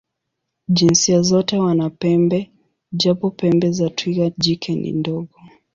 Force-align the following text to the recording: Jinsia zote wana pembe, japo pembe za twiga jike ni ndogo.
Jinsia 0.67 1.21
zote 1.21 1.57
wana 1.57 1.89
pembe, 1.89 2.51
japo 2.91 3.31
pembe 3.31 3.71
za 3.71 3.89
twiga 3.89 4.29
jike 4.37 4.75
ni 4.75 4.91
ndogo. 4.91 5.35